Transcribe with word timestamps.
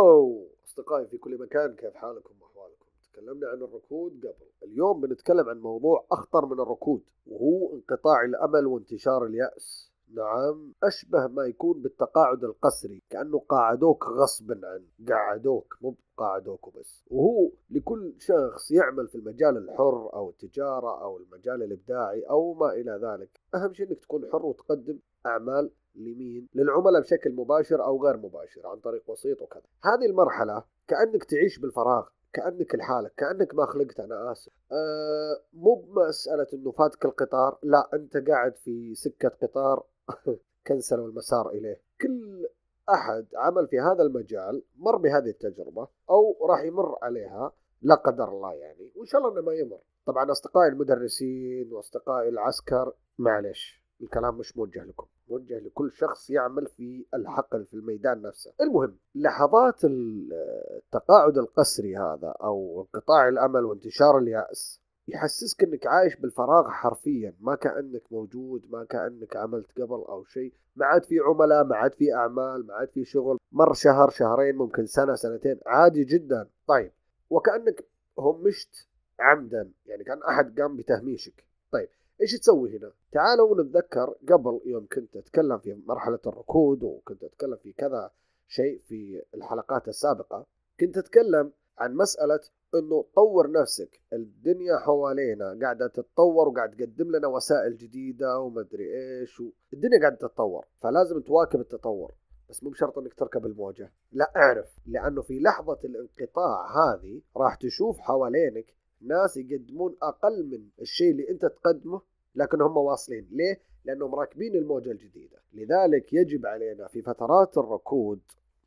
هلو 0.00 0.48
أصدقائي 0.66 1.06
في 1.06 1.18
كل 1.18 1.38
مكان 1.38 1.74
كيف 1.74 1.94
حالكم 1.94 2.34
وأحوالكم؟ 2.40 2.86
تكلمنا 3.12 3.48
عن 3.48 3.62
الركود 3.62 4.26
قبل. 4.26 4.70
اليوم 4.70 5.00
بنتكلم 5.00 5.48
عن 5.48 5.60
موضوع 5.60 6.06
أخطر 6.12 6.46
من 6.46 6.60
الركود 6.60 7.02
وهو 7.26 7.74
انقطاع 7.74 8.24
الأمل 8.24 8.66
وانتشار 8.66 9.26
اليأس. 9.26 9.90
نعم 10.14 10.72
أشبه 10.82 11.26
ما 11.26 11.44
يكون 11.44 11.82
بالتقاعد 11.82 12.44
القسري 12.44 13.02
كأنه 13.10 13.38
قاعدوك 13.38 14.04
غصبا 14.04 14.60
عن 14.64 14.84
قعدوك 15.08 15.76
مو 15.82 15.94
قاعدوك 16.16 16.68
وبس. 16.68 17.04
وهو 17.10 17.50
لكل 17.70 18.14
شخص 18.18 18.70
يعمل 18.70 19.08
في 19.08 19.14
المجال 19.14 19.56
الحر 19.56 20.14
أو 20.14 20.30
التجارة 20.30 21.02
أو 21.02 21.18
المجال 21.18 21.62
الإبداعي 21.62 22.22
أو 22.22 22.54
ما 22.54 22.72
إلى 22.72 23.00
ذلك. 23.02 23.40
أهم 23.54 23.74
شيء 23.74 23.88
أنك 23.88 23.98
تكون 23.98 24.30
حر 24.32 24.46
وتقدم 24.46 24.98
أعمال 25.26 25.70
لمين؟ 25.94 26.48
للعملاء 26.54 27.00
بشكل 27.02 27.32
مباشر 27.32 27.84
أو 27.84 28.04
غير 28.04 28.16
مباشر 28.16 28.66
عن 28.66 28.76
طريق 28.76 29.10
وسيط 29.10 29.42
وكذا. 29.42 29.62
هذه 29.84 30.06
المرحلة 30.06 30.64
كأنك 30.88 31.24
تعيش 31.24 31.58
بالفراغ 31.58 32.08
كأنك 32.32 32.74
لحالك 32.74 33.12
كأنك 33.16 33.54
ما 33.54 33.66
خلقت 33.66 34.00
أنا 34.00 34.32
آسف. 34.32 34.52
أه 34.72 35.42
مو 35.52 35.74
بمسألة 35.74 36.46
أنه 36.54 36.70
فاتك 36.70 37.04
القطار 37.04 37.58
لا 37.62 37.88
أنت 37.94 38.16
قاعد 38.16 38.56
في 38.56 38.94
سكة 38.94 39.28
قطار 39.28 39.84
كنسلوا 40.66 41.08
المسار 41.08 41.50
إليه. 41.50 41.80
كل 42.00 42.48
أحد 42.90 43.26
عمل 43.34 43.68
في 43.68 43.80
هذا 43.80 44.02
المجال 44.02 44.62
مر 44.76 44.96
بهذه 44.96 45.28
التجربة 45.30 45.88
أو 46.10 46.46
راح 46.46 46.62
يمر 46.62 46.98
عليها 47.02 47.52
لا 47.82 47.94
قدر 47.94 48.28
الله 48.28 48.52
يعني 48.52 48.92
وإن 48.96 49.06
شاء 49.06 49.20
الله 49.20 49.32
أنه 49.32 49.46
ما 49.46 49.54
يمر. 49.54 49.80
طبعا 50.06 50.30
أصدقائي 50.30 50.68
المدرسين 50.68 51.72
وأصدقائي 51.72 52.28
العسكر 52.28 52.92
معلش 53.18 53.84
الكلام 54.02 54.38
مش 54.38 54.56
موجه 54.56 54.84
لكم. 54.84 55.06
موجه 55.30 55.58
لكل 55.58 55.92
شخص 55.92 56.30
يعمل 56.30 56.66
في 56.66 57.06
الحقل 57.14 57.64
في 57.64 57.74
الميدان 57.74 58.22
نفسه. 58.22 58.52
المهم 58.60 58.96
لحظات 59.14 59.84
التقاعد 59.84 61.38
القسري 61.38 61.96
هذا 61.96 62.34
أو 62.42 62.80
انقطاع 62.80 63.28
الأمل 63.28 63.64
وانتشار 63.64 64.18
اليأس 64.18 64.80
يحسسك 65.08 65.62
إنك 65.62 65.86
عايش 65.86 66.16
بالفراغ 66.16 66.68
حرفيا 66.68 67.34
ما 67.40 67.54
كأنك 67.54 68.02
موجود 68.10 68.70
ما 68.70 68.84
كأنك 68.84 69.36
عملت 69.36 69.80
قبل 69.80 70.04
أو 70.08 70.24
شيء. 70.24 70.52
ما 70.76 70.86
عاد 70.86 71.04
في 71.04 71.18
عملاء 71.18 71.64
ما 71.64 71.76
عاد 71.76 71.94
في 71.94 72.14
أعمال 72.14 72.66
ما 72.66 72.74
عاد 72.74 72.88
في 72.88 73.04
شغل. 73.04 73.38
مر 73.52 73.72
شهر 73.72 74.10
شهرين 74.10 74.56
ممكن 74.56 74.86
سنة 74.86 75.14
سنتين. 75.14 75.60
عادي 75.66 76.04
جدا. 76.04 76.48
طيب 76.66 76.92
وكأنك 77.30 77.84
همشت 78.18 78.88
عمدا. 79.20 79.70
يعني 79.86 80.04
كان 80.04 80.22
أحد 80.22 80.60
قام 80.60 80.76
بتهميشك. 80.76 81.44
طيب 81.72 81.88
إيش 82.20 82.38
تسوي 82.38 82.78
هنا؟ 82.78 82.92
تعالوا 83.12 83.62
نتذكر 83.62 84.14
قبل 84.28 84.60
يوم 84.64 84.86
كنت 84.92 85.16
أتكلم 85.16 85.58
في 85.58 85.82
مرحلة 85.86 86.20
الركود 86.26 86.82
وكنت 86.82 87.24
أتكلم 87.24 87.56
في 87.56 87.72
كذا 87.72 88.10
شيء 88.48 88.78
في 88.78 89.22
الحلقات 89.34 89.88
السابقة 89.88 90.46
كنت 90.80 90.98
أتكلم 90.98 91.52
عن 91.78 91.94
مسألة 91.94 92.40
إنه 92.74 93.04
طور 93.14 93.50
نفسك. 93.50 94.00
الدنيا 94.12 94.76
حوالينا 94.78 95.58
قاعدة 95.62 95.86
تتطور 95.86 96.48
وقاعد 96.48 96.70
تقدم 96.70 97.16
لنا 97.16 97.28
وسائل 97.28 97.76
جديدة 97.76 98.38
ومدري 98.38 98.84
إيش 98.94 99.40
و... 99.40 99.50
الدنيا 99.72 100.00
قاعدة 100.00 100.16
تتطور 100.16 100.66
فلازم 100.82 101.20
تواكب 101.20 101.60
التطور. 101.60 102.14
بس 102.50 102.64
مو 102.64 102.70
بشرط 102.70 102.98
إنك 102.98 103.14
تركب 103.14 103.46
الموجة. 103.46 103.92
لا 104.12 104.32
أعرف 104.36 104.78
لأنه 104.86 105.22
في 105.22 105.40
لحظة 105.40 105.78
الانقطاع 105.84 106.66
هذه 106.76 107.20
راح 107.36 107.54
تشوف 107.54 107.98
حوالينك 107.98 108.74
ناس 109.00 109.36
يقدمون 109.36 109.96
أقل 110.02 110.46
من 110.50 110.68
الشيء 110.80 111.10
اللي 111.10 111.30
أنت 111.30 111.46
تقدمه. 111.46 112.00
لكن 112.34 112.60
هم 112.60 112.76
واصلين. 112.76 113.28
ليه؟ 113.30 113.60
لأنهم 113.84 114.14
راكبين 114.14 114.54
الموجة 114.54 114.90
الجديدة. 114.90 115.38
لذلك 115.52 116.12
يجب 116.12 116.46
علينا 116.46 116.86
في 116.88 117.02
فترات 117.02 117.58
الركود 117.58 118.20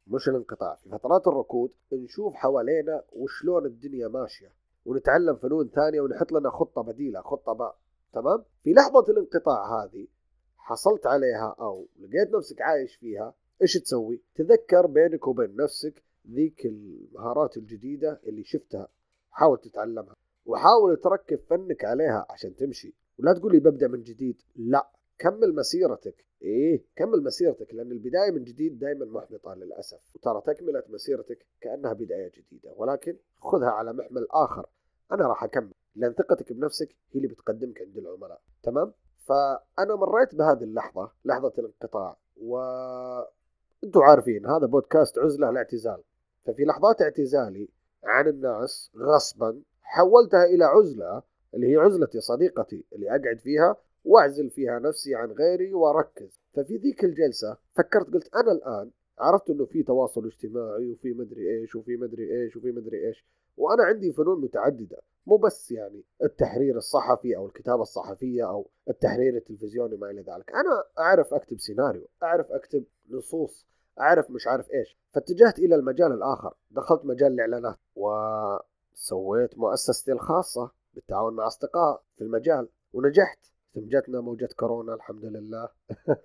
مش 0.08 0.30
الانقطاع 0.30 0.76
في 0.76 0.90
فترات 0.90 1.28
الركود 1.28 1.72
نشوف 1.94 2.34
حوالينا 2.34 3.04
وشلون 3.14 3.66
الدنيا 3.66 4.08
ماشية 4.08 4.52
ونتعلم 4.86 5.36
فنون 5.36 5.70
ثانية 5.70 6.02
ونحط 6.02 6.32
لنا 6.32 6.50
خطة 6.50 6.82
بديلة 6.82 7.22
خطة 7.22 7.54
باء 7.54 7.78
تمام؟ 8.14 8.44
في 8.64 8.74
لحظة 8.74 9.12
الانقطاع 9.12 9.84
هذه 9.84 10.08
حصلت 10.58 11.06
عليها 11.08 11.56
أو 11.60 11.88
لقيت 12.00 12.36
نفسك 12.36 12.62
عايش 12.62 12.96
فيها 12.96 13.34
إيش 13.62 13.74
تسوي؟ 13.74 14.22
تذكر 14.36 14.86
بينك 14.88 15.28
وبين 15.28 15.56
نفسك 15.56 16.04
ذيك 16.32 16.66
المهارات 16.66 17.58
الجديدة 17.58 18.20
اللي 18.24 18.44
شفتها 18.44 18.88
حاول 19.32 19.58
تتعلمها 19.58 20.16
وحاول 20.46 20.98
تركب 20.98 21.40
فنك 21.50 21.86
عليها 21.86 22.26
عشان 22.30 22.56
تمشي. 22.56 22.96
ولا 23.20 23.34
تقولي 23.34 23.60
ببدأ 23.60 23.88
من 23.88 24.04
جديد. 24.04 24.42
لا 24.56 24.90
كمل 25.20 25.56
مسيرتك. 25.56 26.26
إيه 26.42 26.84
كمل 26.96 27.24
مسيرتك 27.24 27.74
لأن 27.74 27.92
البداية 27.92 28.32
من 28.32 28.44
جديد 28.44 28.80
دائما 28.80 29.06
محبطة 29.06 29.54
للأسف. 29.54 30.16
وترى 30.16 30.42
تكملة 30.46 30.84
مسيرتك 30.90 31.46
كأنها 31.62 31.94
بداية 31.94 32.32
جديدة 32.32 32.74
ولكن 32.78 33.18
خذها 33.42 33.70
على 33.70 33.94
محمل 33.94 34.28
آخر. 34.32 34.66
أنا 35.12 35.28
راح 35.28 35.44
أكمل 35.44 35.74
لأن 35.96 36.14
ثقتك 36.14 36.54
بنفسك 36.54 36.96
هي 37.12 37.18
اللي 37.18 37.28
بتقدمك 37.28 37.82
عند 37.82 37.98
العملاء. 37.98 38.42
تمام؟ 38.64 38.94
فأنا 39.26 39.96
مريت 39.96 40.36
بهذه 40.36 40.64
اللحظة 40.64 41.12
لحظة 41.26 41.54
الانقطاع 41.58 42.18
و 42.38 42.58
أنتم 43.84 44.02
عارفين 44.02 44.46
هذا 44.46 44.66
بودكاست 44.66 45.20
عزلة 45.20 45.52
لاعتزال 45.52 46.04
ففي 46.46 46.66
لحظات 46.66 47.02
اعتزالي 47.02 47.70
عن 48.04 48.28
الناس 48.28 48.92
غصبا 48.98 49.62
حولتها 49.82 50.44
إلى 50.44 50.64
عزلة 50.64 51.22
اللي 51.54 51.72
هي 51.72 51.76
عزلتي 51.76 52.20
صديقتي 52.20 52.86
اللي 52.94 53.10
أقعد 53.10 53.40
فيها 53.40 53.78
وأعزل 54.06 54.50
فيها 54.50 54.80
نفسي 54.80 55.16
عن 55.16 55.32
غيري 55.32 55.74
وأركز. 55.74 56.40
ففي 56.54 56.78
ذيك 56.78 57.04
الجلسة 57.04 57.58
فكرت 57.74 58.14
قلت 58.14 58.36
أنا 58.36 58.52
الآن 58.52 58.92
عرفت 59.20 59.50
إنه 59.50 59.66
في 59.66 59.84
تواصل 59.84 60.26
اجتماعي 60.26 60.92
وفي 60.92 61.14
مدري 61.14 61.60
إيش 61.60 61.76
وفي 61.76 61.98
مدري 61.98 62.42
إيش 62.42 62.58
وفي 62.58 62.72
مدري 62.72 63.08
إيش 63.08 63.26
وأنا 63.58 63.84
عندي 63.84 64.14
فنون 64.14 64.42
متعددة. 64.42 64.98
مو 65.28 65.38
بس 65.38 65.72
يعني 65.72 66.04
التحرير 66.24 66.78
الصحفي 66.78 67.38
أو 67.38 67.46
الكتابة 67.46 67.82
الصحفية 67.82 68.50
أو 68.50 68.70
التحرير 68.90 69.36
التلفزيوني 69.36 69.98
ما 69.98 70.10
إلى 70.10 70.22
ذلك. 70.22 70.52
أنا 70.52 70.84
أعرف 71.00 71.34
أكتب 71.34 71.60
سيناريو 71.60 72.08
أعرف 72.24 72.52
أكتب 72.52 72.84
نصوص 73.10 73.68
أعرف 74.00 74.32
مش 74.32 74.48
عارف 74.48 74.72
إيش. 74.72 74.98
فاتجهت 75.12 75.60
إلى 75.60 75.76
المجال 75.76 76.12
الآخر. 76.12 76.54
دخلت 76.72 77.06
مجال 77.06 77.34
الإعلانات 77.34 77.78
وسويت 77.96 79.58
مؤسستي 79.58 80.12
الخاصة. 80.12 80.72
بالتعاون 80.94 81.34
مع 81.34 81.48
أصدقاء 81.48 82.04
في 82.16 82.24
المجال. 82.24 82.70
ونجحت. 82.94 83.40
ثم 83.74 83.88
جاتنا 83.88 84.22
موجة 84.22 84.50
كورونا 84.56 84.94
الحمد 84.94 85.26
لله. 85.26 85.70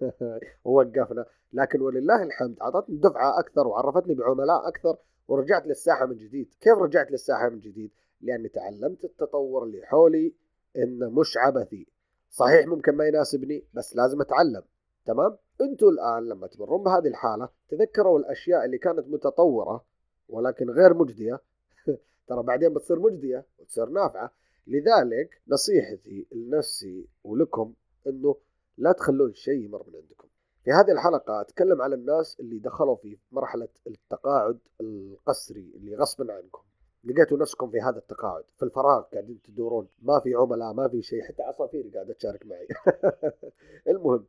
ووقفنا. 0.64 1.26
لكن 1.52 1.80
ولله 1.80 2.22
الحمد 2.22 2.60
أعطتني 2.60 2.96
دفعة 2.96 3.38
أكثر 3.38 3.66
وعرفتني 3.66 4.14
بعملاء 4.14 4.68
أكثر 4.68 4.96
ورجعت 5.28 5.66
للساحة 5.66 6.06
من 6.06 6.16
جديد. 6.16 6.54
كيف 6.60 6.78
رجعت 6.78 7.10
للساحة 7.10 7.48
من 7.48 7.60
جديد؟ 7.60 7.90
لأني 8.20 8.48
تعلمت 8.48 9.04
التطور 9.04 9.64
اللي 9.64 9.86
حولي 9.86 10.34
إنه 10.76 11.10
مش 11.10 11.36
عبثي. 11.36 11.86
صحيح 12.30 12.66
ممكن 12.66 12.92
ما 12.92 13.04
يناسبني 13.04 13.64
بس 13.74 13.96
لازم 13.96 14.20
أتعلم. 14.20 14.62
تمام؟ 15.06 15.36
أنتوا 15.60 15.90
الآن 15.90 16.28
لما 16.28 16.46
تمرون 16.46 16.82
بهذه 16.82 17.06
الحالة 17.06 17.48
تذكروا 17.68 18.18
الأشياء 18.18 18.64
اللي 18.64 18.78
كانت 18.78 19.08
متطورة 19.08 19.84
ولكن 20.28 20.70
غير 20.70 20.94
مجدية. 20.94 21.40
ترى 22.28 22.42
بعدين 22.42 22.74
بتصير 22.74 22.98
مجدية 22.98 23.46
وتصير 23.58 23.88
نافعة. 23.88 24.32
لذلك 24.68 25.42
نصيحتي 25.48 26.26
لنفسي 26.32 27.08
ولكم 27.24 27.74
إنه 28.06 28.36
لا 28.78 28.92
تخلون 28.92 29.34
شيء 29.34 29.64
يمر 29.64 29.84
من 29.88 29.96
عندكم. 29.96 30.28
في 30.64 30.70
هذه 30.70 30.92
الحلقة 30.92 31.40
أتكلم 31.40 31.82
على 31.82 31.94
الناس 31.94 32.40
اللي 32.40 32.58
دخلوا 32.58 32.96
في 32.96 33.18
مرحلة 33.32 33.68
التقاعد 33.86 34.58
القسري 34.80 35.72
اللي 35.76 35.96
غصبا 35.96 36.32
عنكم. 36.32 36.62
لقيتوا 37.04 37.38
نفسكم 37.38 37.70
في 37.70 37.80
هذا 37.80 37.98
التقاعد. 37.98 38.44
في 38.56 38.62
الفراغ 38.62 39.02
قاعدين 39.02 39.42
تدورون. 39.42 39.88
ما 40.02 40.20
في 40.20 40.34
عملاء 40.34 40.72
ما 40.72 40.88
في 40.88 41.02
شيء. 41.02 41.22
حتى 41.22 41.42
عصافير 41.42 41.90
قاعدة 41.94 42.14
تشارك 42.14 42.46
معي. 42.46 42.68
المهم 43.90 44.26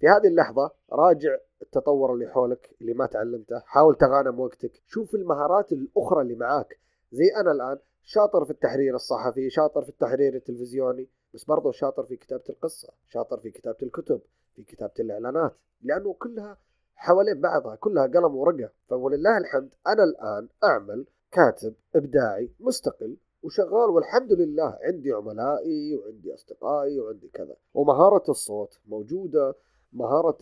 في 0.00 0.06
هذه 0.06 0.26
اللحظة 0.26 0.70
راجع 0.92 1.36
التطور 1.62 2.14
اللي 2.14 2.28
حولك 2.28 2.76
اللي 2.80 2.94
ما 2.94 3.06
تعلمته. 3.06 3.58
حاول 3.58 3.94
تغانم 3.94 4.40
وقتك. 4.40 4.82
شوف 4.86 5.14
المهارات 5.14 5.72
الأخرى 5.72 6.22
اللي 6.22 6.34
معاك. 6.34 6.80
زي 7.12 7.24
أنا 7.40 7.52
الآن 7.52 7.78
شاطر 8.08 8.44
في 8.44 8.50
التحرير 8.50 8.94
الصحفي 8.94 9.50
شاطر 9.50 9.82
في 9.82 9.88
التحرير 9.88 10.34
التلفزيوني 10.34 11.08
بس 11.34 11.44
برضه 11.44 11.72
شاطر 11.72 12.02
في 12.02 12.16
كتابة 12.16 12.44
القصة 12.50 12.92
شاطر 13.06 13.40
في 13.40 13.50
كتابة 13.50 13.78
الكتب 13.82 14.20
في 14.54 14.62
كتابة 14.62 14.92
الإعلانات 15.00 15.52
لأنه 15.82 16.12
كلها 16.12 16.58
حوالين 16.96 17.40
بعضها 17.40 17.76
كلها 17.76 18.06
قلم 18.06 18.36
ورقة. 18.36 18.70
فولله 18.88 19.38
الحمد 19.38 19.74
أنا 19.86 20.04
الآن 20.04 20.48
أعمل 20.64 21.06
كاتب 21.32 21.74
إبداعي 21.96 22.50
مستقل 22.60 23.16
وشغال 23.42 23.90
والحمد 23.90 24.32
لله 24.32 24.78
عندي 24.82 25.12
عملائي 25.12 25.96
وعندي 25.96 26.34
أصدقائي 26.34 27.00
وعندي 27.00 27.28
كذا. 27.28 27.56
ومهارة 27.74 28.30
الصوت 28.30 28.78
موجودة 28.86 29.54
مهارة 29.92 30.38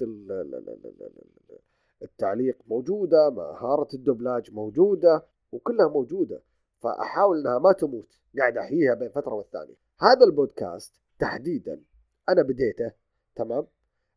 التعليق 2.02 2.58
موجودة 2.66 3.30
مهارة 3.30 3.88
الدبلاج 3.94 4.52
موجودة 4.52 5.24
وكلها 5.52 5.88
موجودة. 5.88 6.42
فأحاول 6.84 7.38
إنها 7.38 7.58
ما 7.58 7.72
تموت 7.72 8.08
قاعد 8.38 8.56
أحييها 8.56 8.94
بين 8.94 9.08
فترة 9.08 9.34
والثانية. 9.34 9.74
هذا 10.00 10.24
البودكاست 10.26 10.94
تحديدا 11.18 11.82
أنا 12.28 12.42
بديته 12.42 12.92
تمام؟ 13.36 13.66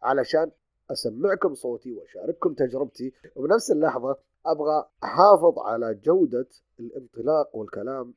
علشان 0.02 0.52
أسمعكم 0.92 1.56
صوتي 1.56 1.94
وأشارككم 1.94 2.54
تجربتي 2.54 3.14
وبنفس 3.36 3.72
اللحظة 3.72 4.18
أبغى 4.46 4.90
أحافظ 5.04 5.60
على 5.60 5.94
جودة 5.94 6.48
الانطلاق 6.80 7.56
والكلام 7.56 8.14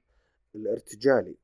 الارتجالي. 0.55 1.37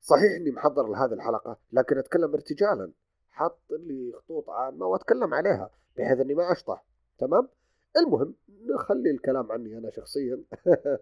صحيح 0.00 0.32
إني 0.36 0.50
محضر 0.50 0.86
لهذه 0.86 1.12
الحلقة 1.12 1.58
لكن 1.72 1.98
أتكلم 1.98 2.34
ارتجالا. 2.34 2.92
حط 3.30 3.62
لي 3.70 4.12
خطوط 4.12 4.50
عامة 4.50 4.86
وأتكلم 4.86 5.34
عليها 5.34 5.70
بحيث 5.96 6.20
إني 6.20 6.34
ما 6.34 6.52
أشطح 6.52 6.84
تمام؟ 7.18 7.48
المهم 7.96 8.34
نخلي 8.66 9.10
الكلام 9.10 9.52
عني 9.52 9.78
أنا 9.78 9.90
شخصيا 9.90 10.42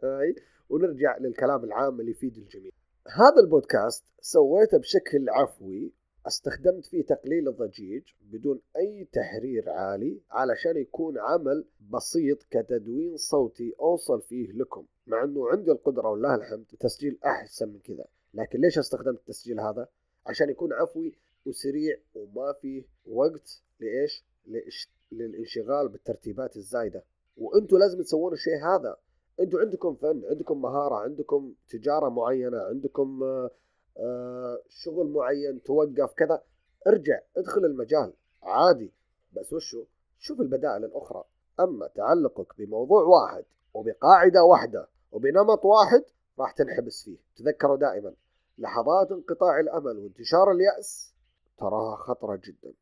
ونرجع 0.71 1.19
للكلام 1.19 1.65
العام 1.65 2.01
اللي 2.01 2.11
يفيد 2.11 2.37
الجميع. 2.37 2.73
هذا 3.07 3.41
البودكاست 3.45 4.05
سويته 4.21 4.79
بشكل 4.79 5.29
عفوي 5.29 5.93
استخدمت 6.27 6.87
فيه 6.87 7.05
تقليل 7.05 7.49
الضجيج 7.49 8.03
بدون 8.21 8.61
أي 8.77 9.09
تحرير 9.13 9.71
عالي 9.71 10.21
علشان 10.31 10.77
يكون 10.77 11.19
عمل 11.19 11.65
بسيط 11.81 12.43
كتدوين 12.51 13.17
صوتي 13.17 13.75
أوصل 13.81 14.23
فيه 14.23 14.53
لكم. 14.53 14.87
مع 15.07 15.25
إنه 15.25 15.49
عندي 15.49 15.71
القدرة 15.71 16.09
والله 16.09 16.35
الحمد 16.35 16.67
تسجيل 16.81 17.19
أحسن 17.25 17.69
من 17.69 17.79
كذا. 17.79 18.05
لكن 18.35 18.61
ليش 18.61 18.79
استخدمت 18.79 19.19
التسجيل 19.19 19.61
هذا؟ 19.61 19.89
عشان 20.27 20.51
يكون 20.51 20.73
عفوي 20.73 21.13
وسريع 21.47 21.97
وما 22.15 22.53
فيه 22.53 22.83
وقت. 23.07 23.63
لإيش؟ 23.81 24.25
للانشغال 25.13 25.89
بالترتيبات 25.89 26.57
الزايدة. 26.57 27.05
وأنتم 27.37 27.77
لازم 27.77 28.03
تسوون 28.03 28.33
الشيء 28.33 28.65
هذا. 28.65 28.97
أنتم 29.41 29.59
عندكم 29.59 29.95
فن 29.95 30.23
عندكم 30.31 30.63
مهارة 30.63 30.95
عندكم 30.95 31.55
تجارة 31.69 32.09
معينة 32.09 32.59
عندكم 32.59 33.23
آه، 33.23 33.51
آه، 33.97 34.63
شغل 34.69 35.09
معين 35.09 35.63
توقف 35.63 36.15
كذا. 36.15 36.43
ارجع 36.87 37.21
ادخل 37.37 37.65
المجال. 37.65 38.13
عادي. 38.43 38.93
بس 39.33 39.53
وشو؟ 39.53 39.85
شوف 40.19 40.41
البدائل 40.41 40.85
الأخرى. 40.85 41.25
أما 41.61 41.87
تعلقك 41.87 42.59
بموضوع 42.59 43.03
واحد 43.03 43.45
وبقاعدة 43.75 44.45
واحدة 44.45 44.89
وبنمط 45.13 45.65
واحد 45.65 46.05
راح 46.39 46.53
تنحبس 46.53 47.05
فيه. 47.05 47.19
تذكروا 47.37 47.77
دائما. 47.77 48.15
لحظات 48.59 49.13
انقطاع 49.13 49.61
الأمل 49.61 49.99
وانتشار 49.99 50.53
اليأس 50.53 51.15
تراها 51.59 51.97
خطرة 51.97 52.41
جدا. 52.45 52.73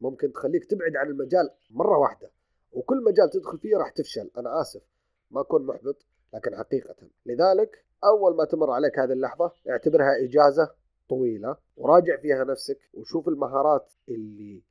ممكن 0.00 0.32
تخليك 0.32 0.64
تبعد 0.64 0.96
عن 0.96 1.06
المجال 1.06 1.50
مرة 1.70 1.98
واحدة 1.98 2.30
وكل 2.72 3.04
مجال 3.04 3.30
تدخل 3.30 3.58
فيه 3.58 3.76
راح 3.76 3.90
تفشل. 3.90 4.30
أنا 4.38 4.60
آسف 4.60 4.82
ما 5.30 5.40
أكون 5.40 5.66
محبط 5.66 6.06
لكن 6.34 6.56
حقيقة. 6.56 6.94
لذلك 7.26 7.84
أول 8.04 8.36
ما 8.36 8.44
تمر 8.44 8.70
عليك 8.70 8.98
هذه 8.98 9.12
اللحظة 9.12 9.52
اعتبرها 9.70 10.24
إجازة 10.24 10.70
طويلة 11.08 11.56
وراجع 11.76 12.16
فيها 12.16 12.44
نفسك 12.44 12.78
وشوف 12.94 13.28
المهارات 13.28 13.92
اللي 14.08 14.62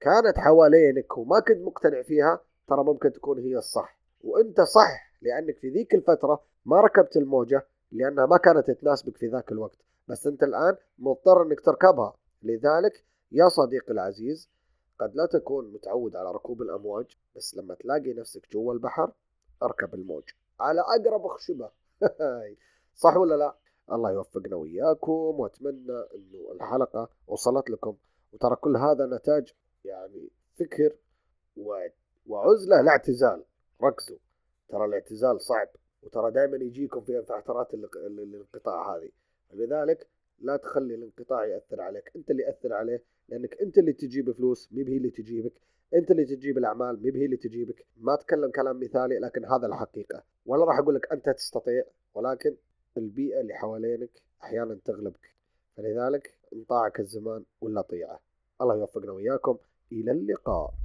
كانت 0.00 0.38
حوالينك 0.38 1.18
وما 1.18 1.40
كنت 1.40 1.58
مقتنع 1.58 2.02
فيها 2.02 2.40
ترى 2.68 2.84
ممكن 2.84 3.12
تكون 3.12 3.38
هي 3.38 3.56
الصح. 3.56 3.98
وأنت 4.24 4.60
صح 4.60 5.12
لأنك 5.22 5.58
في 5.58 5.68
ذيك 5.70 5.94
الفترة 5.94 6.42
ما 6.66 6.80
ركبت 6.80 7.16
الموجة 7.16 7.66
لأنها 7.92 8.26
ما 8.26 8.36
كانت 8.36 8.70
تناسبك 8.70 9.16
في 9.16 9.26
ذاك 9.26 9.52
الوقت. 9.52 9.78
بس 10.08 10.26
أنت 10.26 10.42
الآن 10.42 10.76
مضطر 10.98 11.42
إنك 11.42 11.60
تركبها. 11.60 12.14
لذلك 12.42 13.04
يا 13.32 13.48
صديقي 13.48 13.92
العزيز 13.92 14.50
قد 14.98 15.16
لا 15.16 15.26
تكون 15.26 15.72
متعود 15.72 16.16
على 16.16 16.32
ركوب 16.32 16.62
الأمواج 16.62 17.16
بس 17.36 17.56
لما 17.56 17.74
تلاقي 17.74 18.12
نفسك 18.12 18.52
جوا 18.52 18.72
البحر 18.72 19.12
أركب 19.62 19.94
الموج. 19.94 20.22
على 20.60 20.80
أقرب 20.80 21.26
خشبه 21.26 21.70
صح 23.02 23.16
ولا 23.16 23.34
لا؟ 23.34 23.54
الله 23.92 24.10
يوفقنا 24.12 24.56
وإياكم 24.56 25.12
وأتمنى 25.12 25.92
أنه 26.14 26.52
الحلقة 26.52 27.08
وصلت 27.26 27.70
لكم. 27.70 27.96
وترى 28.32 28.56
كل 28.56 28.76
هذا 28.76 29.06
نتاج 29.06 29.54
يعني 29.84 30.30
فكر 30.58 30.96
وعزلة 32.26 32.80
لا 32.80 32.90
اعتزال 32.90 33.44
ركزوا. 33.82 34.18
ترى 34.68 34.84
الاعتزال 34.84 35.40
صعب 35.40 35.68
وترى 36.02 36.30
دائما 36.30 36.56
يجيكم 36.56 37.00
في 37.00 37.22
فترات 37.22 37.74
الانقطاع 37.74 38.96
هذه. 38.96 39.10
لذلك 39.52 40.08
لا 40.40 40.56
تخلي 40.56 40.94
الانقطاع 40.94 41.46
يأثر 41.46 41.80
عليك. 41.80 42.12
أنت 42.16 42.30
اللي 42.30 42.42
يأثر 42.42 42.72
عليه 42.72 43.02
لأنك 43.28 43.62
أنت 43.62 43.78
اللي 43.78 43.92
تجيب 43.92 44.32
فلوس 44.32 44.72
مي 44.72 44.88
هي 44.88 44.96
اللي 44.96 45.10
تجيبك. 45.10 45.52
أنت 45.94 46.10
اللي 46.10 46.24
تجيب 46.24 46.58
الأعمال 46.58 47.02
مي 47.02 47.12
هي 47.14 47.24
اللي 47.24 47.36
تجيبك. 47.36 47.86
ما 47.96 48.14
أتكلم 48.14 48.50
كلام 48.50 48.80
مثالي 48.80 49.18
لكن 49.18 49.44
هذا 49.44 49.66
الحقيقة. 49.66 50.22
ولا 50.46 50.64
راح 50.64 50.78
أقول 50.78 50.94
لك 50.94 51.12
أنت 51.12 51.30
تستطيع 51.30 51.84
ولكن 52.14 52.56
البيئة 52.96 53.40
اللي 53.40 53.54
حوالينك 53.54 54.22
أحيانا 54.42 54.78
تغلبك. 54.84 55.30
فلذلك 55.76 56.38
انطاعك 56.52 57.00
الزمان 57.00 57.44
ولا 57.60 57.80
طيعه 57.80 58.20
الله 58.60 58.76
يوفقنا 58.76 59.12
وإياكم. 59.12 59.56
إلى 59.92 60.10
اللقاء. 60.10 60.83